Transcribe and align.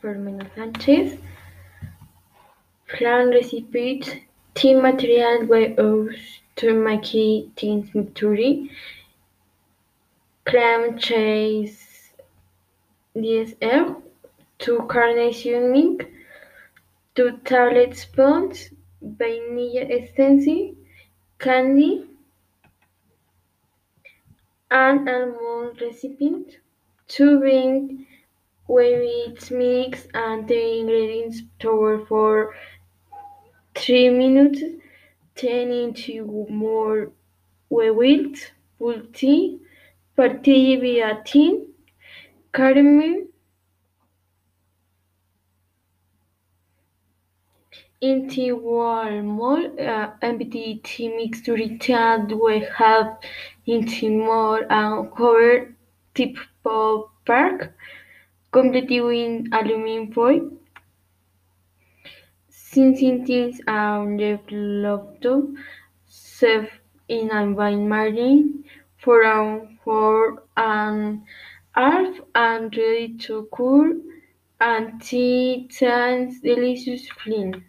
Fermina 0.00 0.44
Sánchez. 0.56 1.20
Flan 2.86 3.30
recipes, 3.30 4.10
team 4.54 4.82
material 4.82 5.44
use 5.44 6.40
to 6.56 6.74
make 6.74 7.54
things 7.56 7.94
mixture. 7.94 8.34
Cream 10.44 10.98
cheese 10.98 12.10
DSR, 13.16 14.02
2 14.58 14.78
carnation 14.88 15.70
milk, 15.70 16.04
2 17.14 17.38
tablespoons 17.44 18.70
vanilla 19.00 19.86
essence, 19.88 20.74
candy, 21.38 22.04
and 24.72 25.08
almond 25.08 25.80
recipient. 25.80 26.58
To 27.06 27.38
bring 28.66 29.00
whipped 29.00 29.50
mix 29.50 30.06
and 30.14 30.48
the 30.48 30.78
ingredients 30.80 31.42
together 31.58 32.04
for 32.06 32.54
3 33.74 34.10
minutes, 34.10 34.62
then 35.40 35.70
into 35.70 36.46
more 36.48 37.12
whipped 37.70 38.52
pulpy 38.78 39.58
party 40.16 40.76
via 40.76 41.22
thin 41.26 41.66
caramel 42.52 43.24
into 48.00 48.56
one 48.56 49.26
mold, 49.26 49.80
uh, 49.80 50.10
the 50.20 51.08
mixture 51.16 51.56
that 51.56 52.38
we 52.42 52.66
have 52.76 53.18
into 53.66 54.10
more 54.10 54.70
and 54.70 55.10
cover 55.16 55.74
tip 56.14 56.36
of 56.66 57.08
pack, 57.24 57.72
completely 58.54 59.24
in 59.24 59.48
aluminum 59.52 60.12
foil. 60.12 60.50
Since 62.48 63.00
things 63.26 63.60
are 63.66 64.06
developed, 64.16 65.26
serve 66.06 66.70
in 67.08 67.30
a 67.30 67.50
wine 67.52 67.88
margin 67.88 68.64
for 68.96 69.20
around 69.22 69.78
four 69.84 70.44
and 70.56 71.22
half 71.72 72.20
and 72.34 72.76
ready 72.76 73.16
to 73.26 73.48
cool 73.52 74.00
and 74.60 75.02
tea 75.02 75.68
delicious 76.40 77.08
flan. 77.08 77.64